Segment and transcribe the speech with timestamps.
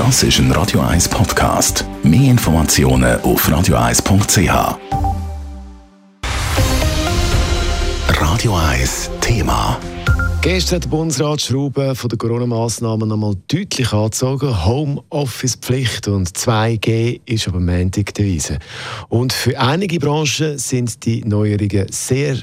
[0.00, 1.84] Das ist ein Radio 1 Podcast.
[2.02, 4.78] Mehr Informationen auf radio1.ch.
[8.08, 9.78] Radio 1 Thema.
[10.40, 14.64] Gestern hat der Bundesrat Schrauben von den Corona-Massnahmen nochmal deutlich angezogen.
[14.64, 18.58] Homeoffice-Pflicht und 2G ist aber Montag Weise.
[19.10, 22.38] Und für einige Branchen sind die Neuerungen sehr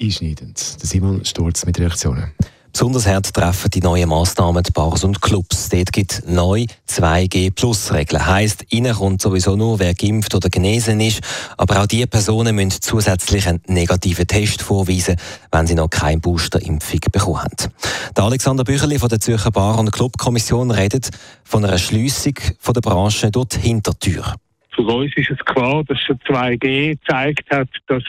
[0.00, 0.56] einschneidend.
[0.58, 2.32] Simon Sturz mit Reaktionen.
[2.72, 5.68] Besonders hart treffen die neuen Massnahmen die Bars und Clubs.
[5.68, 8.26] Dort gibt neu 2G-Plus-Regeln.
[8.26, 11.20] Heisst, innen kommt sowieso nur, wer geimpft oder genesen ist.
[11.58, 15.16] Aber auch diese Personen müssen zusätzlich einen negativen Test vorweisen,
[15.50, 17.72] wenn sie noch keine Boosterimpfung bekommen haben.
[18.16, 21.10] Der Alexander Bücherli von der Zürcher Bar- und Clubkommission redet
[21.44, 22.34] von einer Schliessung
[22.74, 24.34] der Branche durch die Hintertür.
[24.74, 28.02] Für uns ist es klar, dass schon 2G gezeigt hat, dass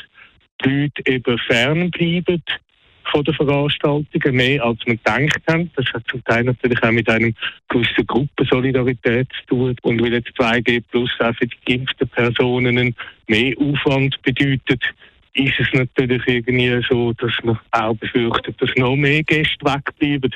[0.63, 2.41] die Leute eben fernbleiben
[3.11, 5.71] von den Veranstaltungen, mehr als wir gedacht haben.
[5.75, 7.33] Das hat zum Teil natürlich auch mit einem
[7.69, 9.75] gewissen Gruppensolidarität zu tun.
[9.81, 12.95] Und weil jetzt 2G Plus auch für die geimpften Personen
[13.27, 14.81] mehr Aufwand bedeutet,
[15.35, 20.33] ist es natürlich irgendwie so, dass man auch befürchtet, dass noch mehr Gäste wegbleiben.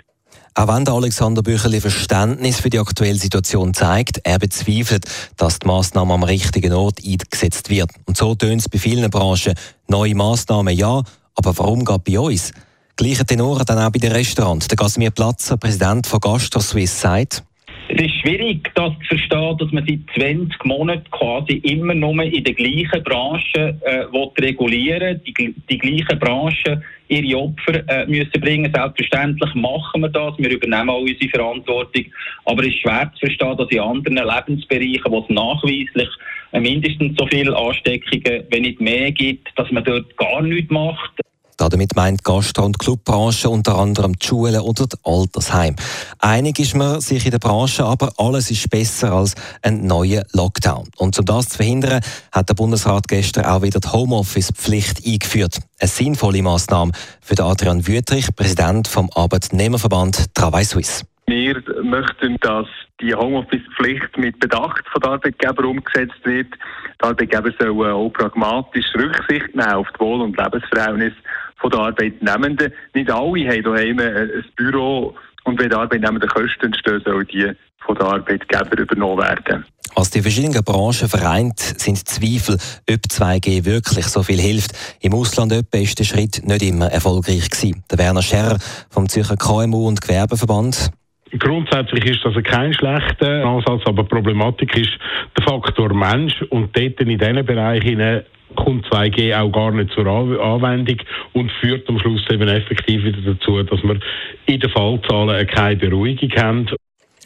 [0.55, 5.05] Auch wenn der Alexander Bücherli Verständnis für die aktuelle Situation zeigt, er bezweifelt,
[5.37, 7.91] dass die Massnahme am richtigen Ort eingesetzt wird.
[8.05, 9.53] Und so tönt es bei vielen Branchen.
[9.87, 11.03] Neue Massnahmen ja,
[11.37, 12.51] aber warum geht bei uns?
[12.95, 14.67] Gleiche Tenor dann auch bei den Restaurants.
[14.67, 17.43] Der Casimir Platzer, Präsident von Gastro Suisse, sagt,
[17.89, 22.43] es ist schwierig, das zu verstehen, dass man seit 20 Monaten quasi immer nur in
[22.43, 24.05] der gleichen Branche äh,
[24.41, 28.71] regulieren die, die gleichen Branchen ihre Opfer äh, müssen bringen.
[28.75, 32.05] Selbstverständlich machen wir das, wir übernehmen auch unsere Verantwortung.
[32.43, 36.09] Aber es ist schwer zu verstehen, dass in anderen Lebensbereichen, wo es nachweislich
[36.51, 41.11] äh, mindestens so viele Ansteckungen, wenn nicht mehr gibt, dass man dort gar nichts macht.
[41.57, 45.75] Damit meint Gastro- und Clubbranche unter anderem die Schulen oder die Altersheim.
[46.19, 50.87] Einig ist man sich in der Branche, aber alles ist besser als ein neuer Lockdown.
[50.97, 55.59] Und um das zu verhindern, hat der Bundesrat gestern auch wieder die Homeoffice-Pflicht eingeführt.
[55.79, 56.91] Eine sinnvolle Maßnahme
[57.21, 61.05] für Adrian Wüthrich, Präsident vom Arbeitnehmerverband Travail Suisse.
[61.25, 62.67] Wir möchten, dass
[63.01, 66.47] die Homeoffice-Pflicht mit Bedacht von den Arbeitgebern umgesetzt wird.
[66.53, 71.17] Die Arbeitgeber sollen auch pragmatisch Rücksicht nehmen auf die Wohl- und Lebensverhältnisse
[71.63, 72.73] der Arbeitnehmenden.
[72.93, 77.95] Nicht alle haben daheim ein Büro und wenn die Arbeitnehmenden Kosten entstehen, sollen die von
[77.95, 79.65] den Arbeitgebern übernommen werden.
[79.95, 82.55] Als die verschiedenen Branchen vereint, sind Zweifel,
[82.89, 84.71] ob 2G wirklich so viel hilft.
[85.01, 87.83] Im Ausland etwa ist der Schritt nicht immer erfolgreich gewesen.
[87.89, 88.57] Der Werner Scherrer
[88.89, 90.91] vom Zürcher KMU und Gewerbeverband
[91.39, 94.97] Grundsätzlich ist das kein schlechter Ansatz, aber Problematik ist
[95.37, 98.23] der Faktor Mensch und dort in diesen Bereichen
[98.57, 100.97] kommt 2G auch gar nicht zur Anwendung
[101.33, 103.99] und führt am Schluss eben effektiv wieder dazu, dass wir
[104.45, 106.67] in den Fallzahlen keine Beruhigung haben.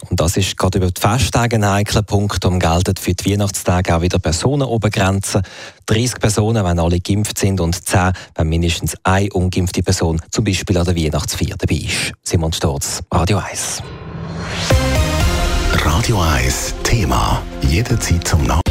[0.09, 2.43] Und das ist gerade über die Festtage ein heikler Punkt.
[2.45, 5.43] Um gelten für die Weihnachtstage auch wieder Personenobergrenzen.
[5.85, 10.77] 30 Personen, wenn alle geimpft sind und 10, wenn mindestens eine ungeimpfte Person zum Beispiel
[10.77, 12.13] an der Weihnachtsfeier dabei ist.
[12.23, 13.83] Simon Sturz, Radio 1.
[15.85, 17.41] Radio 1 Thema.
[17.61, 18.70] Jederzeit zum Nachhinein.